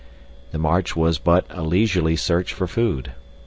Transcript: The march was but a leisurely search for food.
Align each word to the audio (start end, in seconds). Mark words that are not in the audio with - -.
The 0.49 0.57
march 0.57 0.95
was 0.95 1.19
but 1.19 1.45
a 1.51 1.61
leisurely 1.61 2.15
search 2.15 2.55
for 2.55 2.65
food. 2.65 3.11